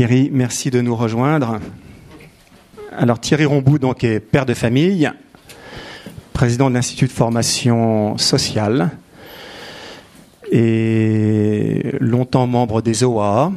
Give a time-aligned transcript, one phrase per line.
[0.00, 1.60] Thierry, merci de nous rejoindre.
[2.96, 5.10] Alors Thierry Rombou donc est père de famille,
[6.32, 8.92] président de l'Institut de formation sociale
[10.50, 13.52] et longtemps membre des OA.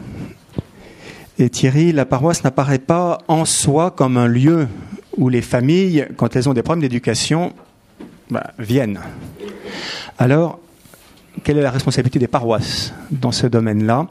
[1.40, 4.68] Et Thierry, la paroisse n'apparaît pas en soi comme un lieu
[5.16, 7.54] où les familles, quand elles ont des problèmes d'éducation,
[8.30, 9.00] bah, viennent.
[10.18, 10.60] Alors,
[11.46, 14.10] quelle est la responsabilité des paroisses dans ce domaine-là?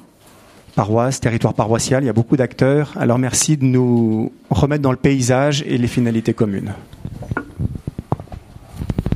[0.74, 2.94] Paroisse, territoire paroissial, il y a beaucoup d'acteurs.
[2.98, 6.72] Alors merci de nous remettre dans le paysage et les finalités communes.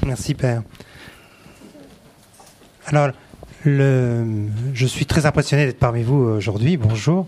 [0.07, 0.63] Merci Père.
[2.87, 3.11] Alors,
[3.67, 4.25] le,
[4.75, 6.77] je suis très impressionné d'être parmi vous aujourd'hui.
[6.77, 7.27] Bonjour.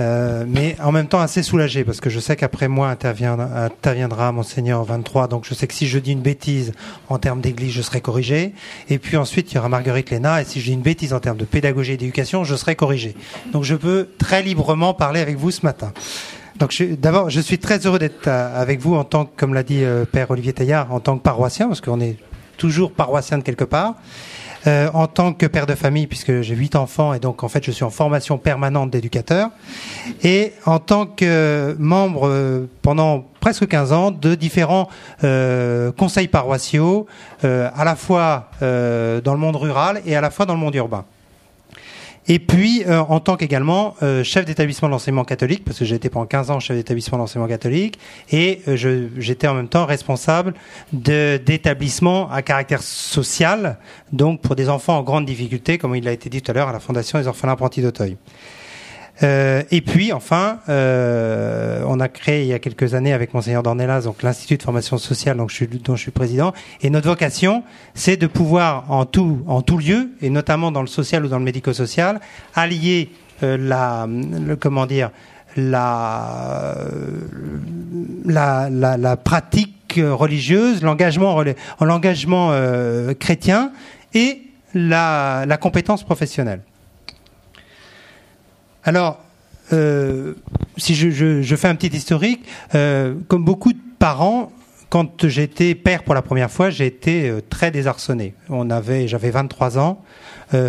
[0.00, 4.84] Euh, mais en même temps assez soulagé parce que je sais qu'après moi interviendra, Monseigneur
[4.84, 5.28] 23.
[5.28, 6.72] Donc je sais que si je dis une bêtise
[7.08, 8.52] en termes d'église, je serai corrigé.
[8.88, 10.40] Et puis ensuite, il y aura Marguerite Léna.
[10.42, 13.16] Et si je dis une bêtise en termes de pédagogie et d'éducation, je serai corrigé.
[13.52, 15.92] Donc je peux très librement parler avec vous ce matin.
[16.58, 19.62] Donc d'abord, je suis très heureux d'être euh, avec vous en tant que, comme l'a
[19.62, 22.16] dit euh, Père Olivier Taillard, en tant que paroissien, parce qu'on est
[22.56, 23.94] toujours paroissien de quelque part.
[24.66, 27.64] Euh, en tant que père de famille, puisque j'ai huit enfants et donc en fait
[27.64, 29.50] je suis en formation permanente d'éducateur,
[30.24, 34.88] et en tant que membre euh, pendant presque 15 ans de différents
[35.22, 37.06] euh, conseils paroissiaux,
[37.42, 41.04] à la fois dans le monde rural et à la fois dans le monde urbain.
[42.30, 45.96] Et puis, euh, en tant qu'également euh, chef d'établissement de l'enseignement catholique, parce que j'ai
[45.96, 47.98] été pendant 15 ans chef d'établissement de l'enseignement catholique,
[48.30, 50.52] et euh, j'étais en même temps responsable
[50.92, 53.78] d'établissements à caractère social,
[54.12, 56.68] donc pour des enfants en grande difficulté, comme il a été dit tout à l'heure,
[56.68, 58.18] à la Fondation des orphelins apprentis d'Auteuil.
[59.22, 63.62] Euh, et puis, enfin, euh, on a créé il y a quelques années avec Monseigneur
[63.62, 66.52] Dornelas, donc l'Institut de formation sociale, je suis, dont je suis président.
[66.82, 67.64] Et notre vocation,
[67.94, 71.38] c'est de pouvoir en tout, en tout lieu, et notamment dans le social ou dans
[71.38, 72.20] le médico-social,
[72.54, 73.10] allier
[73.42, 75.10] euh, la, le, comment dire,
[75.56, 76.76] la,
[78.24, 81.42] la, pratique religieuse, l'engagement,
[81.80, 82.52] l'engagement
[83.18, 83.72] chrétien
[84.14, 84.42] et
[84.74, 86.60] la compétence professionnelle.
[88.88, 89.18] Alors,
[89.74, 90.32] euh,
[90.78, 92.42] si je, fais un petit historique,
[92.74, 94.50] euh, comme beaucoup de parents,
[94.88, 98.32] quand j'étais père pour la première fois, j'ai été euh, très désarçonné.
[98.48, 100.00] On avait, j'avais 23 ans,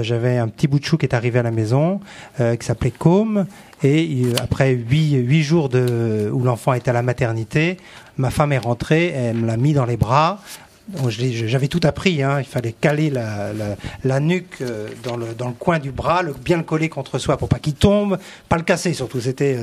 [0.02, 2.02] j'avais un petit bout de chou qui est arrivé à la maison,
[2.38, 3.46] qui s'appelait Com,
[3.82, 7.78] et après 8, jours de, où l'enfant était à la maternité,
[8.18, 10.42] ma femme est rentrée, elle me l'a mis dans les bras,
[11.10, 12.40] j'avais tout appris, hein.
[12.40, 15.28] il fallait caler la, nuque euh, dans le,
[15.58, 18.18] coin du bras, bien le coller contre soi pour pas qu'il tombe,
[18.48, 19.58] pas le casser surtout, c'était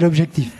[0.00, 0.50] l'objectif.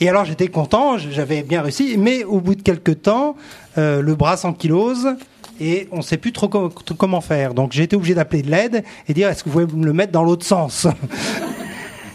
[0.00, 3.36] Et alors j'étais content, j'avais bien réussi, mais au bout de quelques temps,
[3.78, 5.14] euh, le bras s'ankylose
[5.60, 7.54] et on ne sait plus trop comment faire.
[7.54, 9.92] Donc j'ai été obligé d'appeler de l'aide et dire est-ce que vous pouvez me le
[9.92, 10.88] mettre dans l'autre sens?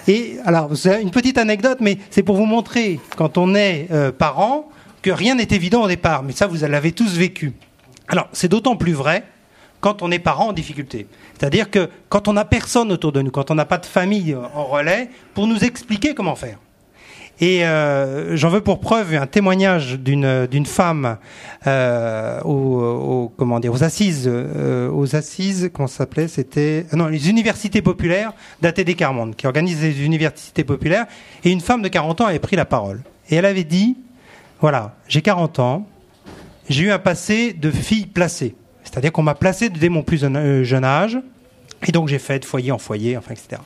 [0.07, 4.11] Et alors c'est une petite anecdote, mais c'est pour vous montrer quand on est euh,
[4.11, 4.67] parent
[5.01, 7.53] que rien n'est évident au départ, mais ça, vous l'avez tous vécu.
[8.07, 9.23] Alors, c'est d'autant plus vrai
[9.81, 11.07] quand on est parent en difficulté.
[11.37, 14.35] C'est-à-dire que quand on n'a personne autour de nous, quand on n'a pas de famille
[14.35, 16.57] en relais, pour nous expliquer comment faire.
[17.41, 21.17] Et euh, j'en veux pour preuve un témoignage d'une femme
[21.67, 27.81] euh, aux, comment dire aux assises euh, aux assises comment s'appelait c'était non les universités
[27.81, 31.05] populaires d'ATD Carmonde qui organise les universités populaires
[31.45, 33.95] et une femme de 40 ans avait pris la parole et elle avait dit
[34.61, 35.87] voilà, j'ai 40 ans,
[36.69, 38.55] j'ai eu un passé de fille placée.
[38.83, 41.19] C'est-à-dire qu'on m'a placé dès mon plus euh, jeune âge,
[41.87, 43.61] et donc j'ai fait de foyer en foyer, enfin, etc.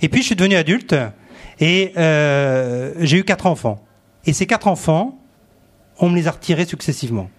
[0.00, 0.94] Et puis je suis devenu adulte,
[1.60, 3.84] et euh, j'ai eu quatre enfants.
[4.26, 5.18] Et ces quatre enfants,
[5.98, 7.30] on me les a retirés successivement.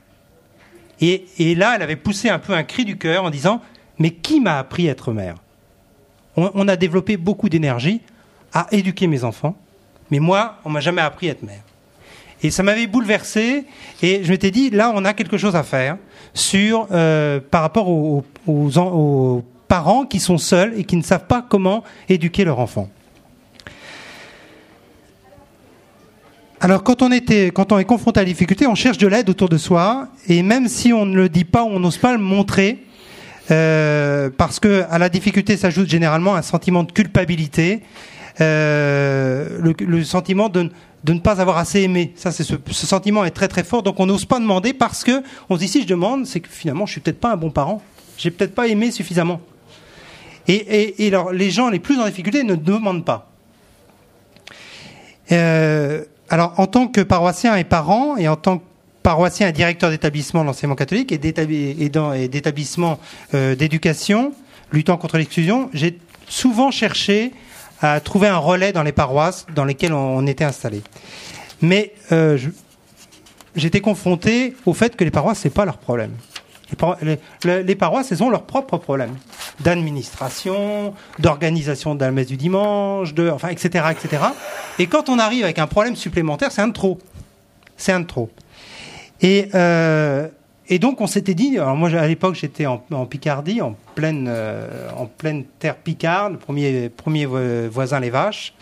[1.02, 3.62] Et, là, elle avait poussé un peu un cri du cœur en disant
[4.00, 5.36] Mais qui m'a appris à être mère?
[6.36, 8.02] On, on, a développé beaucoup d'énergie
[8.54, 9.56] à éduquer mes enfants,
[10.12, 11.62] mais moi, on m'a jamais appris à être mère.
[12.42, 13.66] Et ça m'avait bouleversé.
[14.02, 15.98] Et je m'étais dit, là, on a quelque chose à faire
[16.34, 18.24] sur euh, par rapport aux,
[19.68, 22.90] parents qui sont seuls et qui ne savent pas comment éduquer leur enfant.
[26.60, 29.30] Alors quand on, était, quand on est confronté à la difficulté, on cherche de l'aide
[29.30, 32.18] autour de soi, et même si on ne le dit pas, on n'ose pas le
[32.18, 32.84] montrer,
[33.52, 37.82] euh, parce que à la difficulté s'ajoute généralement un sentiment de culpabilité,
[38.42, 40.72] euh, le, sentiment de,
[41.04, 42.14] de ne pas avoir assez aimé.
[42.16, 42.32] Ce,
[42.74, 43.84] sentiment est très très fort.
[43.84, 46.50] Donc on n'ose pas demander parce que on se dit si je demande, c'est que
[46.50, 47.82] finalement je suis peut-être pas un bon parent.
[48.18, 49.42] J'ai peut-être pas aimé suffisamment.
[50.48, 53.30] Et, alors les gens les plus en difficulté ne demandent pas.
[55.32, 58.64] Euh, alors en tant que paroissien et parent et en tant que
[59.04, 63.00] paroissien et directeur d'établissement de l'enseignement catholique et d'établissement
[63.34, 64.34] euh, d'éducation
[64.72, 67.32] luttant contre l'exclusion, j'ai souvent cherché
[67.82, 70.82] à trouver un relais dans les paroisses dans lesquelles on, était installé.
[71.62, 72.38] Mais euh,
[73.56, 76.12] j'étais confronté au fait que les paroisses, c'est pas leur problème.
[77.44, 79.16] Les, paroisses, elles ont leurs propres problèmes
[79.60, 84.24] d'administration, d'organisation de la messe du dimanche, de, enfin, etc., etc.
[84.78, 87.00] Et quand on arrive avec un problème supplémentaire, c'est un de trop.
[87.76, 88.30] C'est un de trop.
[89.22, 90.28] Et, euh,
[90.70, 94.68] et donc on s'était dit, alors moi à l'époque j'étais en, Picardie, en pleine, euh,
[95.58, 98.54] terre picarde, premier, premier voisin les vaches,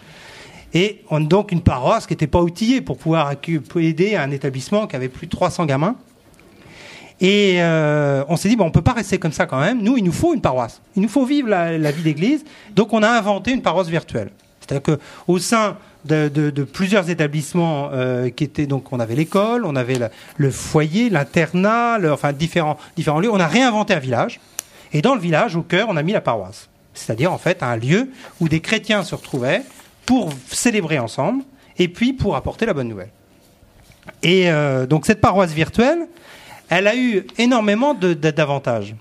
[0.73, 3.33] et on, donc une paroisse qui n'était pas outillée pour pouvoir
[3.75, 5.95] aider un établissement qui avait plus de 300 gamins.
[7.19, 9.81] Et euh, on s'est dit, bon, on peut pas rester comme ça quand même.
[9.81, 10.81] Nous, il nous faut une paroisse.
[10.95, 12.45] Il nous faut vivre la vie d'église.
[12.75, 14.29] Donc on a inventé une paroisse virtuelle.
[14.67, 19.97] C'est-à-dire qu'au sein de, plusieurs établissements euh, qui étaient donc on avait l'école, on avait
[20.37, 23.31] le foyer, l'internat, enfin différents différents lieux.
[23.31, 24.39] On a réinventé un village
[24.93, 27.75] et dans le village au cœur on a mis la paroisse, c'est-à-dire en fait un
[27.75, 28.09] lieu
[28.39, 29.63] où des chrétiens se retrouvaient
[30.05, 31.43] pour célébrer ensemble
[31.77, 33.11] et puis pour apporter la bonne nouvelle.
[34.23, 36.07] Et euh, donc cette paroisse virtuelle,
[36.69, 38.95] elle a eu énormément d'avantages.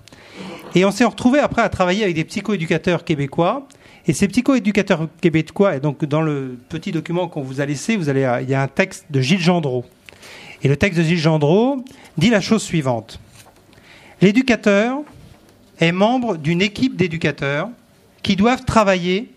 [0.75, 3.67] Et on s'est retrouvé après à travailler avec des psychoéducateurs québécois
[4.07, 8.09] et ces psychoéducateurs québécois, et donc dans le petit document qu'on vous a laissé, vous
[8.09, 9.85] allez, il y a un texte de Gilles Gendreau.
[10.63, 11.85] Et le texte de Gilles Gendreau
[12.17, 13.21] dit la chose suivante.
[14.21, 15.01] L'éducateur
[15.81, 17.69] est membre d'une équipe d'éducateurs
[18.23, 19.31] qui doivent travailler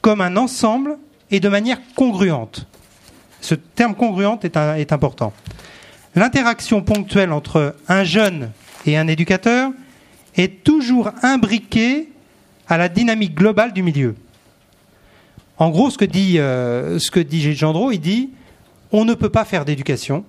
[0.00, 0.98] comme un ensemble
[1.30, 2.66] et de manière congruente.
[3.40, 5.32] Ce terme congruente est, est important.
[6.14, 8.50] L'interaction ponctuelle entre un jeune
[8.86, 9.72] et un éducateur
[10.36, 12.08] est toujours imbriquée
[12.68, 14.14] à la dynamique globale du milieu.
[15.58, 18.30] En gros, ce que dit, euh, dit Gilles Gendreau, il dit
[18.92, 20.24] on ne peut pas faire d'éducation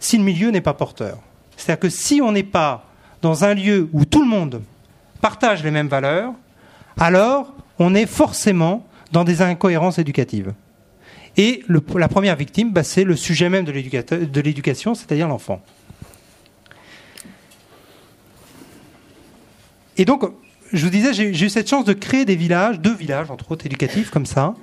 [0.00, 1.18] si le milieu n'est pas porteur.
[1.56, 2.86] C'est-à-dire que si on n'est pas
[3.20, 4.62] dans un lieu où tout le monde
[5.20, 6.32] partage les mêmes valeurs,
[6.98, 10.52] alors on est forcément dans des incohérences éducatives.
[11.36, 15.62] Et la première victime, bah, c'est le sujet même de l'éducation, c'est-à-dire l'enfant.
[19.96, 20.24] Et donc,
[20.72, 23.66] je vous disais, j'ai eu cette chance de créer des villages, deux villages, entre autres
[23.66, 24.54] éducatifs, comme ça,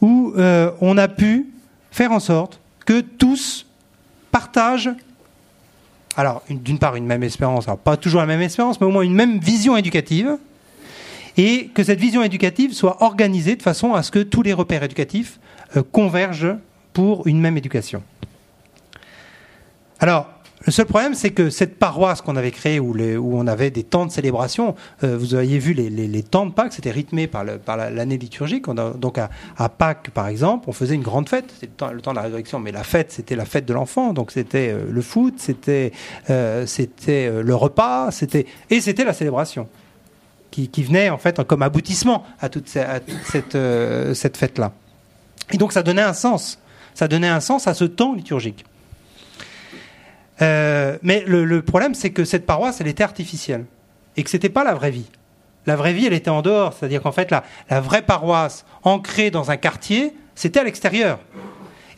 [0.00, 1.46] où euh, on a pu
[1.90, 3.66] faire en sorte que tous
[4.30, 4.90] partagent,
[6.16, 9.02] alors d'une part une même espérance, alors pas toujours la même espérance, mais au moins
[9.02, 10.38] une même vision éducative,
[11.36, 14.82] et que cette vision éducative soit organisée de façon à ce que tous les repères
[14.82, 15.38] éducatifs
[15.76, 16.56] euh, convergent
[16.92, 18.02] pour une même éducation.
[20.00, 20.28] Alors,
[20.66, 22.94] le seul problème, c'est que cette paroisse qu'on avait créée, où,
[23.38, 26.90] on avait des temps de célébration, euh, vous aviez vu les, temps de Pâques, c'était
[26.90, 28.66] rythmé par, l'année liturgique.
[28.68, 31.46] donc à, Pâques, par exemple, on faisait une grande fête.
[31.58, 34.12] C'était le temps, de la résurrection, mais la fête, c'était la fête de l'enfant.
[34.12, 35.92] Donc c'était euh, le foot, c'était
[36.28, 36.66] euh,
[37.42, 39.66] le repas, c'était et c'était la célébration
[40.50, 43.56] qui, venait en fait comme aboutissement à toute, cette,
[44.14, 44.72] cette fête-là.
[45.52, 46.58] Et donc ça donnait un sens.
[46.94, 48.64] Ça donnait un sens à ce temps liturgique.
[50.42, 53.64] Euh, mais le, problème, c'est que cette paroisse, elle était artificielle
[54.16, 55.10] et que c'était pas la vraie vie.
[55.66, 59.50] La vraie vie, elle était en dehors, c'est-à-dire qu'en fait, la, vraie paroisse ancrée dans
[59.50, 61.18] un quartier, c'était à l'extérieur.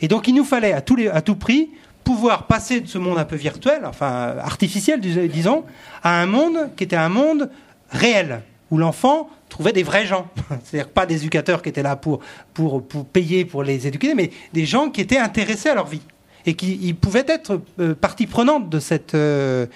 [0.00, 1.70] Et donc, il nous fallait à tout, les, à tout prix
[2.02, 5.64] pouvoir passer de ce monde un peu virtuel, enfin artificiel, disons,
[6.02, 7.48] à un monde qui était un monde
[7.90, 8.42] réel,
[8.72, 10.26] où l'enfant trouvait des vrais gens.
[10.64, 12.18] C'est-à-dire pas des éducateurs qui étaient là pour,
[12.54, 16.02] pour, pour payer pour les éduquer, mais des gens qui étaient intéressés à leur vie
[16.46, 19.66] et qui pouvait être euh, partie prenante de cette, euh,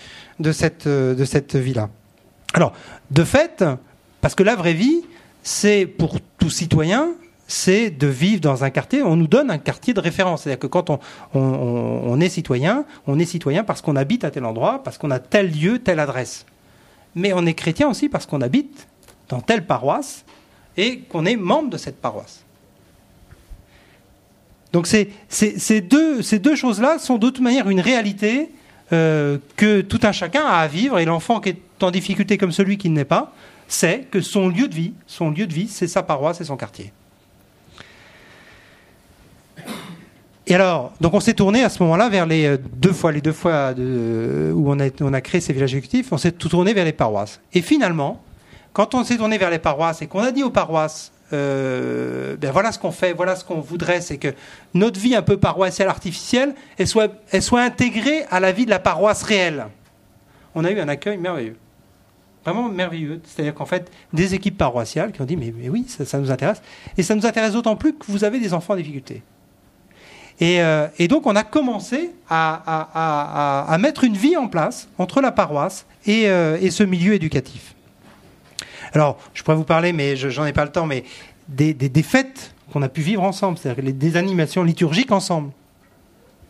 [0.41, 1.89] de cette, euh, de cette vie-là.
[2.55, 2.73] Alors,
[3.11, 3.65] de fait,
[4.21, 5.03] parce que la vraie vie,
[5.43, 7.11] c'est pour tout citoyen,
[7.47, 9.03] c'est de vivre dans un quartier.
[9.03, 10.43] On nous donne un quartier de référence.
[10.43, 10.99] C'est-à-dire que quand on,
[11.35, 15.21] on, est citoyen, on est citoyen parce qu'on habite à tel endroit, parce qu'on a
[15.21, 16.47] tel lieu, telle adresse.
[17.15, 18.89] Mais on est chrétien aussi parce qu'on habite
[19.29, 20.25] dans telle paroisse
[20.77, 22.46] et qu'on est membre de cette paroisse.
[24.73, 28.51] Donc ces deux, choses-là sont de toute manière une réalité
[28.93, 32.53] euh, que tout un chacun a à vivre, et l'enfant qui est en difficulté comme
[32.53, 33.33] celui qui ne l'est pas,
[33.69, 36.57] sait que son lieu de vie, son lieu de vie, c'est sa paroisse, c'est son
[36.57, 36.93] quartier.
[40.49, 43.21] Et alors, donc on s'est tourné à ce moment-là vers les euh, deux fois, les
[43.21, 46.73] deux fois où on a, on a créé ces villages exécutifs, on s'est tout tourné
[46.73, 47.41] vers les paroisses.
[47.53, 48.23] Et finalement,
[48.73, 52.53] quand on s'est tourné vers les paroisses et qu'on a dit aux paroisses, euh, ben
[52.53, 54.33] voilà ce qu'on fait, voilà ce qu'on voudrait, c'est que
[54.75, 59.23] notre vie un peu paroissiale artificielle, elle soit, intégrée à la vie de la paroisse
[59.23, 59.67] réelle.
[60.55, 61.57] On a eu un accueil merveilleux,
[62.45, 63.21] vraiment merveilleux.
[63.25, 66.63] C'est-à-dire qu'en fait, des équipes paroissiales qui ont dit mais, oui, ça, nous intéresse,
[66.97, 69.23] et ça nous intéresse d'autant plus que vous avez des enfants en difficulté.
[70.39, 75.87] Et, euh, donc on a commencé à, mettre une vie en place entre la paroisse
[76.05, 77.76] et, euh, et ce milieu éducatif.
[78.97, 81.05] Alors, je pourrais vous parler, mais j'en ai pas le temps, mais
[81.49, 85.51] des, fêtes qu'on a pu vivre ensemble, c'est-à-dire des animations liturgiques ensemble.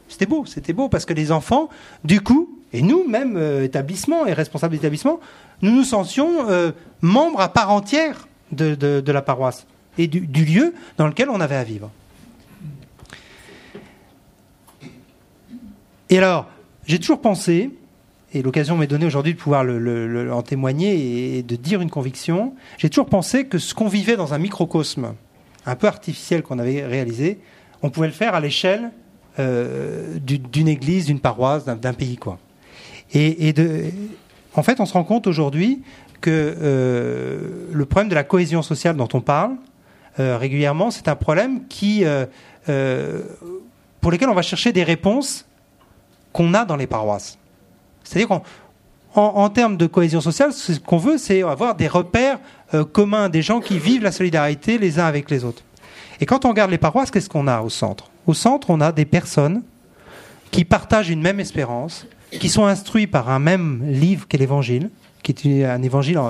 [0.08, 1.68] C'était beau, c'était beau parce que les enfants,
[2.04, 5.18] du coup, et nous, même euh, établissement et responsables d'établissement,
[5.60, 9.66] nous nous sentions euh, membres à part entière de, la paroisse
[9.98, 11.90] et du, lieu dans lequel on avait à vivre.
[16.10, 16.46] Et alors,
[16.86, 17.72] j'ai toujours pensé,
[18.32, 22.90] et l'occasion m'est donnée aujourd'hui de pouvoir en témoigner et de dire une conviction, j'ai
[22.90, 25.14] toujours pensé que ce qu'on vivait dans un microcosme
[25.64, 27.38] un peu artificiel qu'on avait réalisé,
[27.82, 28.90] on pouvait le faire à l'échelle
[29.38, 32.16] euh, d'une église, d'une paroisse, d'un pays.
[32.16, 32.38] quoi.
[33.12, 33.54] Et,
[34.54, 35.82] en fait, on se rend compte aujourd'hui
[36.20, 39.52] que euh, le problème de la cohésion sociale dont on parle
[40.18, 42.04] euh, régulièrement, c'est un problème qui,
[44.00, 45.46] pour lequel on va chercher des réponses
[46.32, 47.38] qu'on a dans les paroisses.
[48.06, 48.42] C'est-à-dire qu'en
[49.14, 52.38] en, termes de cohésion sociale, ce qu'on veut, c'est avoir des repères
[52.92, 55.62] communs, des gens qui vivent la solidarité les uns avec les autres.
[56.20, 58.10] Et quand on regarde les paroisses, qu'est-ce qu'on a au centre?
[58.26, 59.62] Au centre, on a des personnes
[60.50, 64.90] qui partagent une même espérance, qui sont instruits par un même livre qu'est l'Évangile,
[65.22, 66.20] qui est un évangile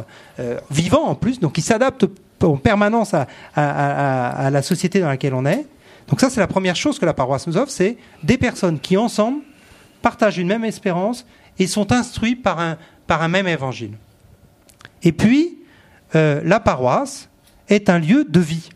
[0.40, 2.06] euh, vivant en plus, donc qui s'adapte
[2.42, 5.66] en permanence à, la société dans laquelle on est.
[6.08, 8.96] Donc ça, c'est la première chose que la paroisse nous offre, c'est des personnes qui
[8.96, 9.40] ensemble
[10.02, 11.26] partagent une même espérance
[11.58, 13.92] et sont instruits par un, par un même évangile.
[15.02, 15.58] Et puis,
[16.14, 17.28] euh, la paroisse
[17.68, 18.70] est un lieu de vie.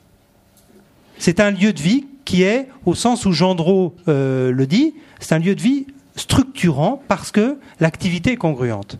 [1.18, 5.38] C'est un lieu de vie qui est, au sens où Gendreau le dit, c'est un
[5.38, 8.98] lieu de vie structurant parce que l'activité est congruente.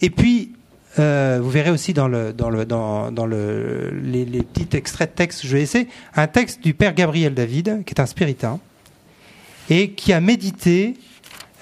[0.00, 0.52] Et puis,
[0.98, 5.42] euh, vous verrez aussi dans, le, dans, le, dans, le, les, petits extraits de texte
[5.42, 8.58] que je vais essayer, un texte du père Gabriel David, qui est un spiritain,
[9.68, 10.94] et qui a médité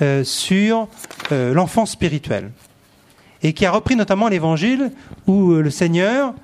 [0.02, 0.88] euh, sur
[1.33, 2.50] euh, l'enfance spirituelle,
[3.43, 4.93] et qui a repris notamment l'évangile
[5.26, 6.35] où le Seigneur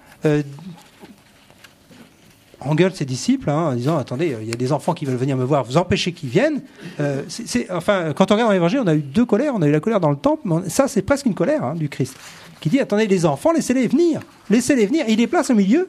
[2.60, 5.36] engueule ses disciples hein, en disant attendez, il y a des enfants qui veulent venir
[5.36, 6.62] me voir, vous empêchez qu'ils viennent.
[7.00, 7.22] Euh,
[7.70, 9.54] enfin, quand on regarde dans l'Évangile, on a eu deux colères.
[9.54, 11.74] On a eu la colère dans le temple, mais ça, c'est presque une colère hein,
[11.74, 12.16] du Christ
[12.64, 15.04] qui dit attendez, les enfants, laissez-les venir, laissez-les venir.
[15.06, 15.86] il les place au milieu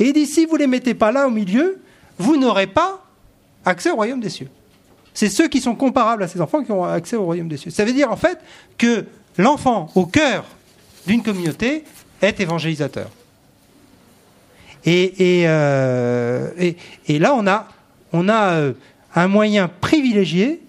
[0.00, 1.78] et il dit si vous les mettez pas là au milieu,
[2.16, 3.04] vous n'aurez pas
[3.66, 4.48] accès au royaume des cieux.
[5.14, 7.70] C'est ceux qui sont comparables à ces enfants qui ont accès au royaume des cieux.
[7.70, 8.38] Ça veut dire en fait
[8.76, 9.06] que
[9.38, 10.44] l'enfant au cœur
[11.06, 11.84] d'une communauté
[12.20, 13.10] est évangélisateur.
[14.86, 17.68] Euh, et, et, là, on a,
[18.12, 18.72] on a euh,
[19.14, 20.60] un moyen privilégié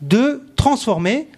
[0.00, 1.28] de transformer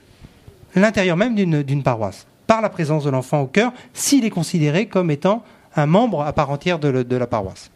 [0.76, 5.10] l'intérieur même d'une paroisse par la présence de l'enfant au cœur, s'il est considéré comme
[5.10, 5.42] étant
[5.76, 7.70] un membre à part entière de, la paroisse.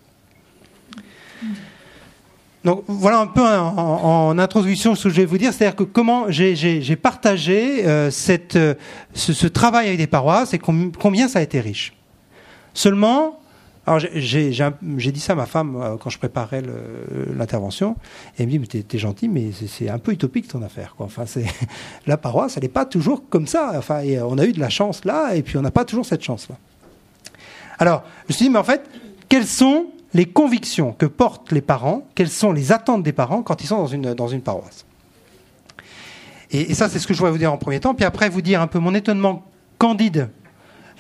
[2.65, 6.27] Donc voilà un peu en, introduction ce que je vais vous dire, c'est-à-dire que comment
[6.29, 8.59] j'ai partagé euh, cette,
[9.15, 11.95] ce, ce, travail avec des paroisses et combien ça a été riche.
[12.75, 13.39] Seulement,
[13.89, 16.63] alors j'ai dit ça à ma femme euh, quand je préparais
[17.35, 17.97] l'intervention.
[18.39, 20.95] Elle me dit, mais t'es gentil, mais c'est un peu utopique ton affaire.
[20.95, 21.07] Quoi.
[21.07, 21.25] Enfin,
[22.07, 23.73] la paroisse, elle n'est pas toujours comme ça.
[23.77, 26.23] Enfin, on a eu de la chance là, et puis on n'a pas toujours cette
[26.23, 26.57] chance là.
[27.79, 28.83] Alors, je me suis dit, mais en fait,
[29.29, 33.63] quelles sont les convictions que portent les parents Quelles sont les attentes des parents quand
[33.63, 34.85] ils sont dans une, dans une paroisse
[36.51, 37.95] et, ça, c'est ce que je voudrais vous dire en premier temps.
[37.95, 39.45] Puis après, vous dire un peu mon étonnement
[39.77, 40.31] candide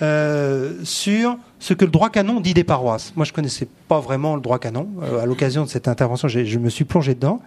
[0.02, 3.12] euh, sur ce que le droit canon dit des paroisses.
[3.16, 4.88] Moi, je connaissais pas vraiment le droit canon.
[5.02, 7.40] Euh, à l'occasion de cette intervention, je me suis plongé dedans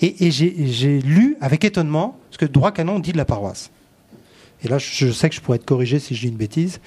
[0.00, 3.70] et, j'ai lu avec étonnement ce que le droit canon dit de la paroisse.
[4.62, 6.80] Et là, je sais que je pourrais être corrigé si je dis une bêtise.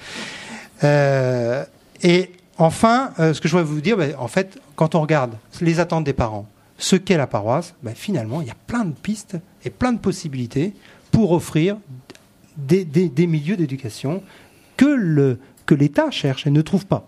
[0.84, 1.64] Euh,
[2.02, 2.32] et
[2.62, 6.04] enfin, ce que je voudrais vous dire, ben, en fait, quand on regarde les attentes
[6.04, 6.46] des parents,
[6.78, 9.98] ce qu'est la paroisse, ben, finalement, il y a plein de pistes et plein de
[9.98, 10.74] possibilités
[11.10, 11.76] pour offrir
[12.56, 12.86] des,
[13.26, 14.22] milieux d'éducation
[14.76, 15.38] que
[15.74, 17.06] l'État cherche et ne trouve pas.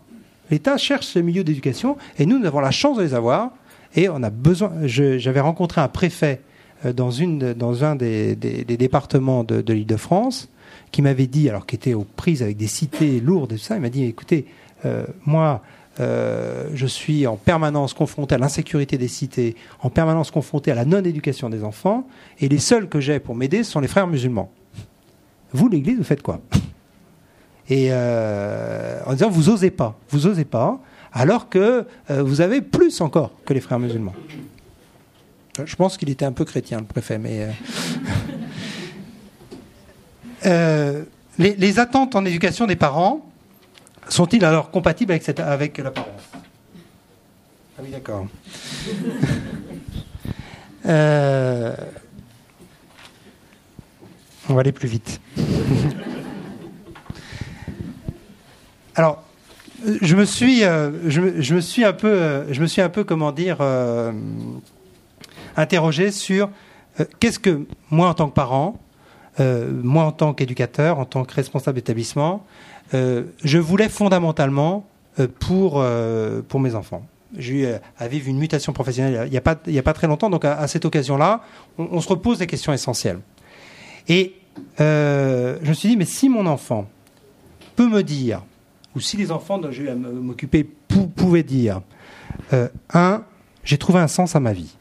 [0.50, 3.50] L'État cherche ce milieu d'éducation et nous, nous avons la chance de les avoir
[3.94, 4.72] et on a besoin.
[4.84, 6.40] J'avais rencontré un préfet
[6.84, 10.48] euh, dans, un des, départements de, l'Île-de-France
[10.92, 13.76] qui m'avait dit, alors qu'il était aux prises avec des cités lourdes et tout ça,
[13.76, 14.73] il m'a dit écoutez, euh,
[15.24, 15.62] moi,
[16.00, 20.84] euh, je suis en permanence confronté à l'insécurité des cités, en permanence confronté à la
[20.84, 22.08] non-éducation des enfants,
[22.40, 24.50] et les seuls que j'ai pour m'aider sont les frères musulmans.
[25.52, 26.40] Vous, l'Église, vous faites quoi?
[27.68, 30.80] Et euh, en disant vous osez pas, vous osez pas,
[31.12, 34.14] alors que euh, vous avez plus encore que les frères musulmans.
[35.64, 37.48] Je pense qu'il était un peu chrétien, le préfet, mais.
[40.46, 41.04] Euh,
[41.38, 43.24] les, attentes en éducation des parents
[44.08, 46.12] sont-ils alors compatibles avec, cette, avec la parole
[47.78, 48.26] Ah oui, d'accord.
[54.48, 55.20] on va aller plus vite.
[58.96, 59.24] Alors,
[60.02, 62.80] je me suis, euh, je, me- je me suis un peu, euh, je me suis
[62.80, 64.12] un peu, comment dire, euh,
[65.56, 66.48] interrogé sur
[67.00, 68.78] euh, qu'est-ce que moi en tant que parent,
[69.40, 74.86] euh, moi en tant qu'éducateur, en tant que responsable d'établissement, euh, je voulais fondamentalement
[75.20, 77.06] euh, pour euh, pour mes enfants.
[77.36, 80.06] J'ai eu euh, à vivre une mutation professionnelle il n'y a pas a pas très
[80.06, 81.42] longtemps, donc à, cette occasion-là,
[81.78, 83.20] on, se repose des questions essentielles.
[84.08, 84.34] Et
[84.80, 86.88] euh, je me suis dit, mais si mon enfant
[87.76, 88.42] peut me dire,
[88.94, 91.80] ou si les enfants dont j'ai eu à m'occuper pou- pouvaient dire,
[92.52, 93.24] euh, un,
[93.64, 94.74] j'ai trouvé un sens à ma vie.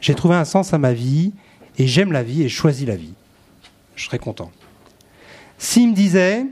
[0.00, 1.32] J'ai trouvé un sens à ma vie
[1.78, 3.14] et j'aime la vie et je choisis la vie.
[3.96, 4.50] Je serais content.
[5.58, 6.46] S'il me disait,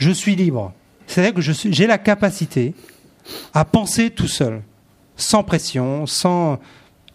[0.00, 0.72] je suis libre,
[1.06, 2.74] c'est-à-dire que j'ai la capacité
[3.52, 4.62] à penser tout seul,
[5.16, 6.58] sans pression, sans.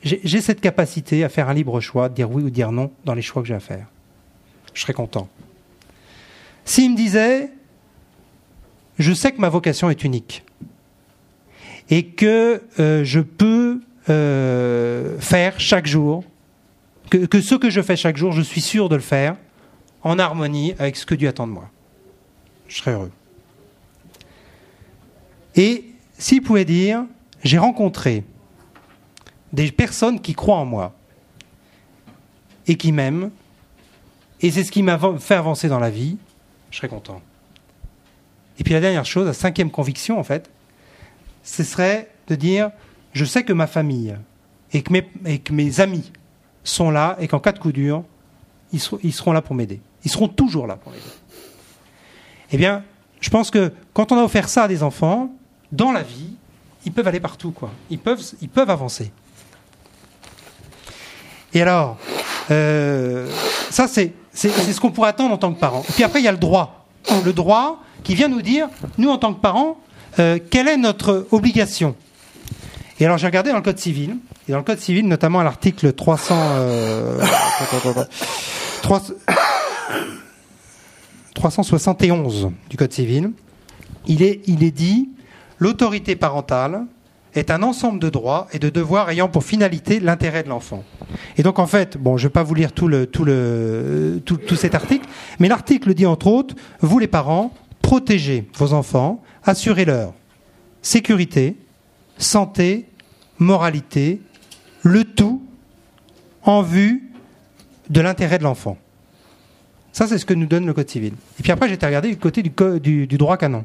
[0.03, 2.91] J'ai j'ai cette capacité à faire un libre choix, de dire oui ou dire non
[3.03, 3.87] dans les choix que j'ai à faire.
[4.73, 5.27] Je serais content.
[6.63, 7.49] S'il me disait,
[8.99, 10.43] je sais que ma vocation est unique
[11.89, 16.23] et que euh, je peux euh, faire chaque jour,
[17.09, 19.37] que, que ce que je fais chaque jour, je suis sûr de le faire
[20.03, 21.71] en harmonie avec ce que Dieu attend de moi.
[22.67, 23.11] Je serais heureux.
[25.55, 25.85] Et
[26.17, 27.05] s'il pouvait dire,
[27.43, 28.23] j'ai rencontré
[29.53, 30.93] des personnes qui croient en moi
[32.67, 33.31] et qui m'aiment,
[34.41, 36.17] et c'est ce qui m'a fait avancer dans la vie,
[36.71, 37.21] je serais content.
[38.59, 40.49] Et puis la dernière chose, la cinquième conviction en fait,
[41.43, 42.71] ce serait de dire,
[43.13, 44.15] je sais que ma famille
[44.73, 46.11] et que mes, et que mes amis
[46.63, 48.03] sont là et qu'en cas de coup dur,
[48.73, 49.79] ils, seront- ils seront là pour m'aider.
[50.03, 51.03] Ils seront toujours là pour m'aider.
[52.51, 52.83] Eh bien,
[53.21, 55.29] je pense que quand on a offert ça à des enfants,
[55.71, 56.35] dans la vie,
[56.85, 57.71] ils peuvent aller partout, quoi.
[57.89, 59.11] Ils peuvent, avancer.
[61.53, 61.97] Et alors,
[62.51, 63.27] euh,
[63.71, 65.83] ça, c'est ce qu'on pourrait attendre en tant que parent.
[65.89, 66.85] Et puis après, il y a le droit.
[67.23, 69.77] Le droit qui vient nous dire, nous, en tant que parents,
[70.19, 71.95] euh, quelle est notre obligation
[72.99, 75.43] Et alors, j'ai regardé dans le Code civil, et dans le Code civil, notamment à
[75.43, 76.35] l'article 300...
[76.37, 78.09] euh, attends, attends, attends.
[78.83, 79.13] 300
[81.35, 83.31] 371 du Code civil,
[84.07, 85.09] il est, dit
[85.59, 86.85] l'autorité parentale
[87.35, 90.83] est un ensemble de droits et de devoirs ayant pour finalité l'intérêt de l'enfant.
[91.37, 92.89] Et donc en fait, bon, je ne vais pas vous lire tout,
[94.55, 95.07] cet article,
[95.39, 100.13] mais l'article dit entre autres, vous les parents, protégez vos enfants, assurez-leur
[100.81, 101.57] sécurité,
[102.17, 102.87] santé,
[103.37, 104.21] moralité,
[104.83, 105.43] le tout
[106.43, 107.11] en vue
[107.89, 108.77] de l'intérêt de l'enfant.
[109.95, 111.13] Ça, c'est ce que nous donne le Code civil.
[111.39, 113.63] Et puis après, j'ai été regarder du côté du, droit canon.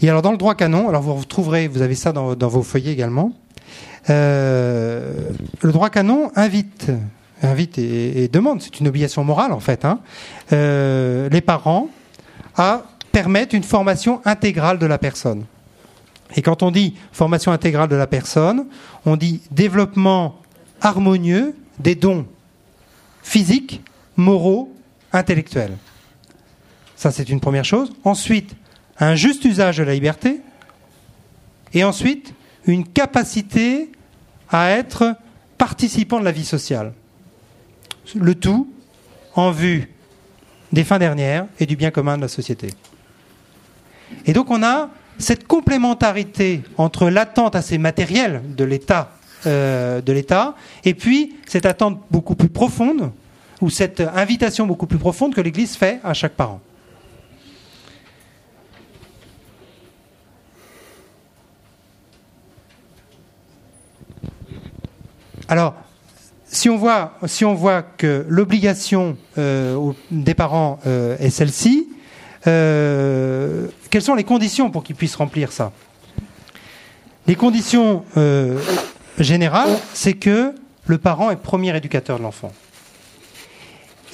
[0.00, 2.92] Et alors, dans le droit canon, alors vous retrouverez, vous avez ça dans, vos feuillets
[2.92, 3.32] également,
[4.08, 5.30] euh,
[5.62, 6.92] le droit canon invite,
[7.42, 9.98] invite et, et demande, c'est une obligation morale en fait, hein,
[10.52, 11.88] euh, les parents
[12.54, 15.44] à permettre une formation intégrale de la personne.
[16.36, 18.66] Et quand on dit formation intégrale de la personne,
[19.06, 20.36] on dit développement
[20.80, 22.26] harmonieux des dons
[23.24, 23.82] physiques,
[24.16, 24.72] moraux,
[25.12, 25.76] intellectuels.
[26.96, 27.92] Ça, c'est une première chose.
[28.04, 28.54] Ensuite,
[28.98, 30.40] un juste usage de la liberté.
[31.74, 32.32] Et ensuite,
[32.66, 33.90] une capacité
[34.50, 35.16] à être
[35.58, 36.92] participant de la vie sociale.
[38.14, 38.68] Le tout
[39.34, 39.90] en vue
[40.72, 42.70] des fins dernières et du bien commun de la société.
[44.24, 49.12] Et donc on a cette complémentarité entre l'attente assez matérielle de l'État,
[49.46, 53.10] euh, de l'État, et puis cette attente beaucoup plus profonde,
[53.60, 56.60] ou cette invitation beaucoup plus profonde que l'Église fait à chaque parent.
[65.48, 65.74] Alors,
[66.46, 71.88] si on voit, si on voit que l'obligation euh, des parents euh, est celle-ci,
[72.46, 75.72] euh, quelles sont les conditions pour qu'ils puissent remplir ça?
[77.26, 78.04] Les conditions
[79.18, 82.52] générales, c'est que le parent est premier éducateur de l'enfant.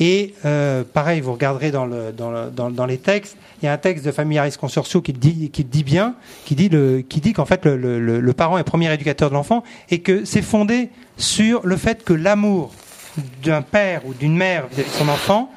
[0.00, 3.68] Et euh, pareil, vous regarderez dans, le, dans, le- dans- dans les textes, il y
[3.68, 7.98] a un texte de Familiaris Consortio qui dit, dit bien, qui dit, qu'en fait le-
[8.20, 12.12] le parent est premier éducateur de l'enfant et que c'est fondé sur le fait que
[12.12, 12.72] l'amour
[13.44, 15.50] d'un père ou d'une mère vis-à-vis de son enfant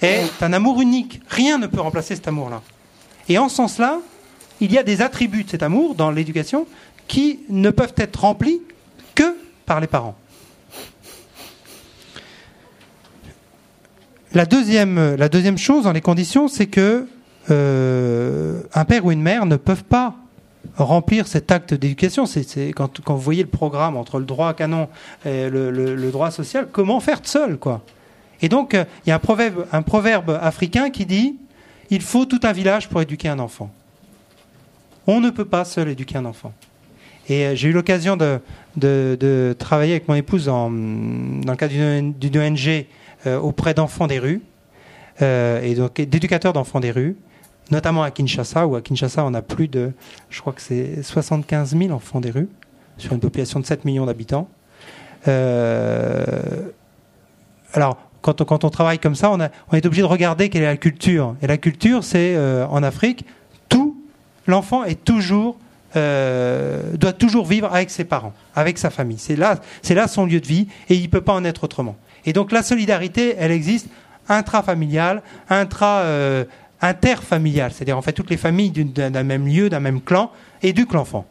[0.00, 1.20] est un amour unique.
[1.28, 2.62] Rien ne peut remplacer cet amour-là.
[3.28, 3.98] Et en ce sens-là,
[4.60, 6.66] il y a des attributs de cet amour dans l'éducation
[7.06, 8.60] qui ne peuvent être remplis
[9.14, 10.16] que par les parents.
[14.34, 17.06] La deuxième, la deuxième chose dans les conditions, c'est que
[17.50, 20.14] euh, un père ou une mère ne peuvent pas
[20.76, 22.24] remplir cet acte d'éducation.
[22.24, 24.88] C'est, quand, vous voyez le programme entre le droit canon
[25.26, 27.82] et le, droit social, comment faire seul, quoi?
[28.40, 31.36] Et donc, euh, il y a un proverbe, africain qui dit
[31.90, 33.70] il faut tout un village pour éduquer un enfant.
[35.06, 36.54] On ne peut pas seul éduquer un enfant.
[37.28, 42.86] Et euh, j'ai eu l'occasion de, travailler avec mon épouse dans le cadre d'une ONG
[43.26, 44.42] auprès d'enfants des rues,
[45.20, 47.16] euh, et donc d'éducateurs d'enfants des rues,
[47.70, 49.92] notamment à Kinshasa, où à Kinshasa on a plus de,
[50.30, 52.48] je crois que c'est 75 000 enfants des rues,
[52.98, 54.48] sur une population de 7 millions d'habitants.
[55.26, 55.36] alors,
[58.20, 61.34] quand on, travaille comme ça, on, est obligé de regarder quelle est la culture.
[61.42, 62.36] Et la culture, c'est
[62.68, 63.24] en Afrique,
[63.68, 63.96] tout,
[64.46, 65.56] l'enfant est toujours
[65.96, 69.18] euh, doit toujours vivre avec ses parents, avec sa famille.
[69.18, 71.64] C'est là, c'est là son lieu de vie et il ne peut pas en être
[71.64, 71.96] autrement.
[72.24, 73.88] Et donc la solidarité, elle existe
[74.28, 76.44] intrafamiliale, intra, euh,
[76.80, 81.26] c'est-à-dire en fait toutes les familles d'un même lieu, d'un même clan, éduquent l'enfant.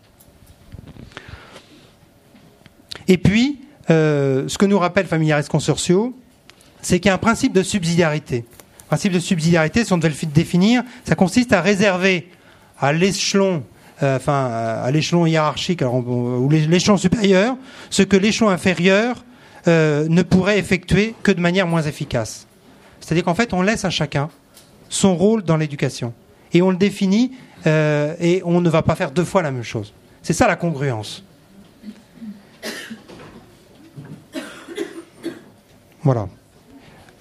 [3.07, 6.15] Et puis, euh, ce que nous rappelle Familiares Consortio,
[6.81, 8.45] c'est qu'il y a un principe de subsidiarité.
[8.81, 12.29] Le principe de subsidiarité, si on devait le définir, ça consiste à réserver
[12.79, 13.63] à l'échelon
[14.01, 14.49] enfin,
[14.83, 17.55] à l'échelon hiérarchique ou l'échelon supérieur,
[17.89, 19.23] ce que l'échelon inférieur
[19.67, 22.47] euh, ne pourrait effectuer que de manière moins efficace.
[22.99, 24.29] C'est-à-dire qu'en fait, on laisse à chacun
[24.89, 26.13] son rôle dans l'éducation.
[26.51, 27.33] Et on le définit
[27.67, 29.93] euh, et on ne va pas faire deux fois la même chose.
[30.23, 31.23] C'est ça la congruence.
[36.01, 36.27] Voilà.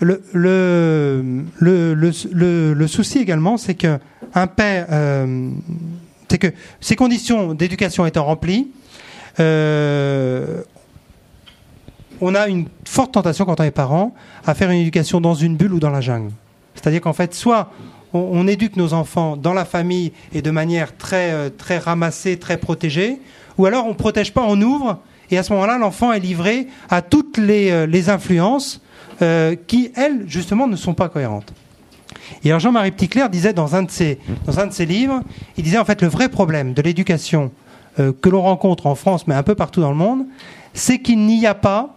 [0.01, 3.99] Le, le, le, souci également, c'est qu'un
[4.57, 4.87] père,
[6.40, 6.48] que
[6.81, 8.68] ces conditions d'éducation étant remplies,
[9.38, 10.62] euh,
[12.20, 14.14] on a une forte tentation quand on est parent
[14.46, 16.33] à faire une éducation dans une bulle ou dans la jungle.
[16.74, 17.70] C'est-à-dire qu'en fait, soit
[18.12, 22.57] on, éduque nos enfants dans la famille et de manière très, euh, très ramassée, très
[22.57, 23.20] protégée,
[23.57, 24.98] ou alors on ne protège pas, on ouvre,
[25.31, 28.81] et à ce moment-là, l'enfant est livré à toutes les, euh, influences
[29.66, 31.53] qui, elles, justement, ne sont pas cohérentes.
[32.44, 34.18] Et Jean-Marie Petitclerc disait dans un, de ses,
[34.87, 35.23] livres,
[35.57, 37.51] il disait en fait le vrai problème de l'éducation
[37.99, 40.25] euh, que l'on rencontre en France, mais un peu partout dans le monde,
[40.75, 41.96] c'est qu'il n'y a pas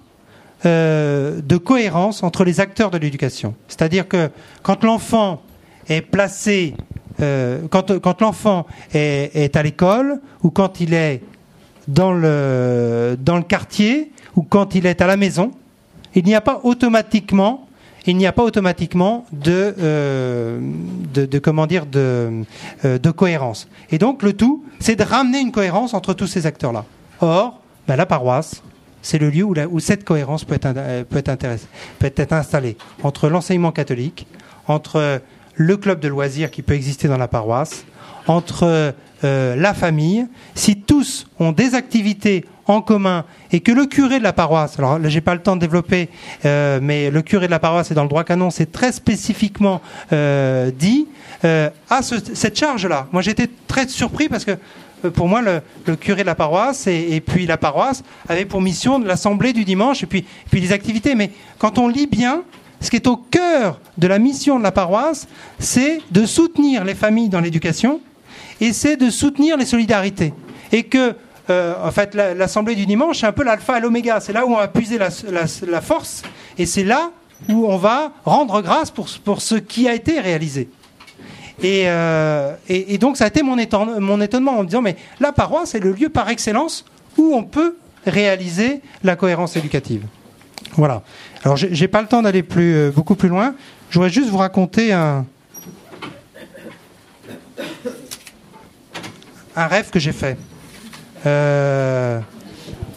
[0.66, 3.56] euh, de cohérence entre les acteurs de l'éducation.
[3.68, 4.30] C'est-à-dire que
[4.64, 5.42] quand l'enfant
[5.88, 6.76] est placé,
[7.22, 11.22] euh, quand, l'enfant est, à l'école, ou quand il est
[11.88, 13.16] dans le
[13.48, 15.52] quartier, ou quand il est à la maison,
[16.16, 17.63] il n'y a pas automatiquement
[18.06, 20.60] il n'y a pas automatiquement de, euh,
[21.14, 22.44] de, comment dire de,
[22.86, 23.68] euh, de cohérence.
[23.92, 26.86] Et donc le tout, c'est de ramener une cohérence entre tous ces acteurs-là.
[27.22, 28.62] Or, ben, la paroisse,
[29.02, 31.48] c'est le lieu où, cette cohérence peut être, euh, peut, être
[32.00, 34.28] peut être installée entre l'enseignement catholique,
[34.68, 35.22] entre
[35.56, 37.86] le club de loisirs qui peut exister dans la paroisse,
[38.28, 40.28] entre la famille.
[40.56, 45.00] Si tous ont des activités en commun et que le curé de la paroisse, alors
[45.00, 46.10] là j'ai pas le temps de développer,
[46.46, 49.82] euh, mais le curé de la paroisse est dans le droit canon, c'est très spécifiquement
[50.12, 51.08] euh, dit,
[51.46, 53.08] euh, a cette charge-là.
[53.12, 54.58] Moi j'étais très surpris parce que
[55.10, 59.08] pour moi, le, curé de la paroisse et, puis la paroisse avaient pour mission de
[59.08, 61.14] l'assemblée du dimanche et puis, puis les activités.
[61.16, 62.44] Mais quand on lit bien,
[62.80, 65.28] ce qui est au cœur de la mission de la paroisse,
[65.60, 68.00] c'est de soutenir les familles dans l'éducation
[68.62, 70.34] et c'est de soutenir les solidarités.
[70.72, 71.16] Et que
[71.50, 74.20] euh, en fait, l'assemblée du dimanche, c'est un peu l'alpha et l'oméga.
[74.20, 76.24] C'est là où on va puiser la, force,
[76.58, 77.12] et c'est là
[77.50, 79.10] où on va rendre grâce pour,
[79.42, 80.70] ce qui a été réalisé.
[81.62, 82.54] Et, euh,
[83.00, 86.10] donc, ça a été mon, étonnement en me disant, mais la paroisse, c'est le lieu
[86.10, 86.86] par excellence
[87.18, 87.76] où on peut
[88.06, 90.04] réaliser la cohérence éducative.
[90.76, 91.04] Voilà.
[91.44, 93.54] Alors, j'ai pas le temps d'aller plus, euh, beaucoup plus loin.
[93.90, 95.26] Je voudrais juste vous raconter un
[99.56, 100.38] rêve que j'ai fait.
[101.26, 102.20] Euh,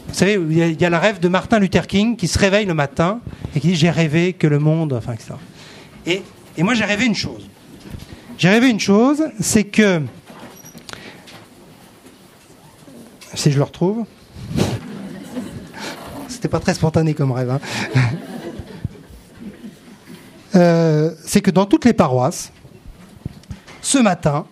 [0.08, 2.74] vous savez, il y, a, le rêve de Martin Luther King qui se réveille le
[2.74, 3.20] matin
[3.54, 4.92] et qui dit J'ai rêvé que le monde.
[4.92, 5.34] Enfin, etc.
[6.06, 6.22] Et,
[6.56, 7.48] et moi, j'ai rêvé une chose.
[8.38, 10.02] J'ai rêvé une chose, c'est que.
[13.34, 14.04] Si je le retrouve.
[16.28, 17.50] C'était pas très spontané comme rêve.
[17.50, 17.60] Hein.
[20.54, 22.50] Euh, c'est que dans toutes les paroisses,
[23.82, 24.46] ce matin,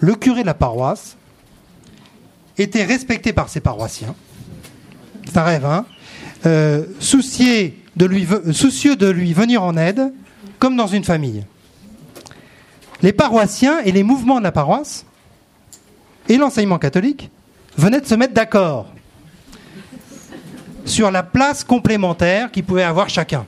[0.00, 1.16] le curé de la paroisse
[2.58, 4.14] était respecté par ses paroissiens.
[5.26, 5.86] C'est un rêve, hein
[6.46, 6.84] euh,
[7.98, 10.12] lui, soucieux de lui venir en aide,
[10.58, 11.44] comme dans une famille.
[13.02, 15.04] Les paroissiens et les mouvements de la paroisse
[16.28, 17.30] et l'enseignement catholique
[17.76, 18.86] venaient de se mettre d'accord
[20.84, 23.46] sur la place complémentaire qu'ils pouvaient avoir chacun.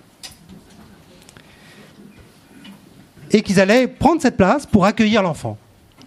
[3.31, 5.59] Et qu'ils allaient prendre cette place pour accueillir l'enfant.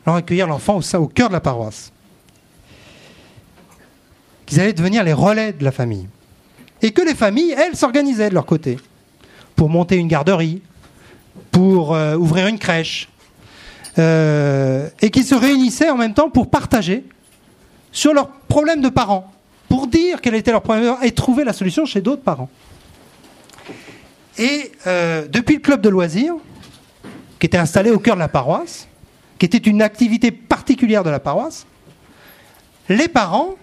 [0.06, 1.92] Alors accueillir l'enfant au cœur de la paroisse
[4.50, 6.08] qu'ils allaient devenir les relais de la famille.
[6.82, 8.78] Et que les familles, elles, s'organisaient de leur côté
[9.56, 10.62] pour monter une garderie,
[11.52, 13.10] pour euh, ouvrir une crèche,
[14.00, 17.04] euh, et qui se réunissaient en même temps pour partager
[17.92, 19.32] sur leurs problèmes de parents,
[19.68, 22.50] pour dire quel était leur problème et trouver la solution chez d'autres parents.
[24.38, 26.36] Et euh, depuis le club de loisirs,
[27.40, 28.88] qui était installé au cœur de la paroisse,
[29.38, 31.68] qui était une activité particulière de la paroisse,
[32.88, 33.56] les parents,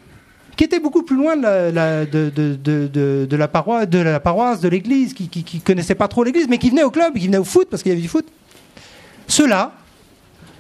[0.56, 6.24] qui étaient beaucoup plus loin de la, paroisse, de l'église, qui ne connaissaient pas trop
[6.24, 8.08] l'église, mais qui venaient au club, qui venaient au foot, parce qu'il y avait du
[8.08, 8.26] foot,
[9.28, 9.72] ceux-là,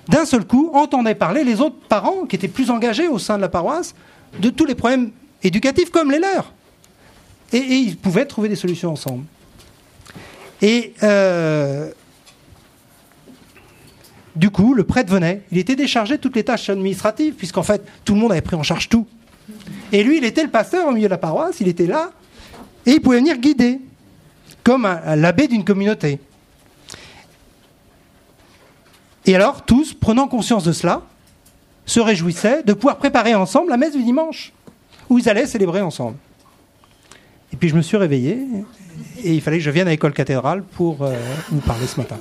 [0.08, 3.42] d'un seul coup, entendaient parler les autres parents, qui étaient plus engagés au sein de
[3.42, 3.94] la paroisse,
[4.38, 5.10] de tous les problèmes
[5.42, 6.52] éducatifs comme les leurs.
[7.52, 9.24] Et, ils pouvaient trouver des solutions ensemble.
[10.60, 11.90] Et euh,
[14.34, 15.42] du coup, le prêtre venait.
[15.50, 18.56] Il était déchargé de toutes les tâches administratives, puisqu'en fait, tout le monde avait pris
[18.56, 19.06] en charge tout.
[19.92, 22.10] Et lui, il était le pasteur au milieu de la paroisse, il était là,
[22.84, 23.80] et il pouvait venir guider,
[24.64, 26.18] comme l'abbé d'une communauté.
[29.26, 31.02] Et alors, tous, prenant conscience de cela,
[31.84, 34.52] se réjouissaient de pouvoir préparer ensemble la messe du dimanche,
[35.08, 36.16] où ils allaient célébrer ensemble.
[37.52, 38.38] Et puis je me suis réveillé,
[39.22, 41.16] et il fallait que je vienne à l'école cathédrale pour euh,
[41.50, 42.18] vous parler ce matin.